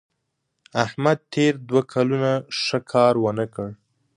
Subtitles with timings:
[0.83, 2.31] احمد تېر دوه کلونه
[2.63, 3.67] ښه کار ونه کړ.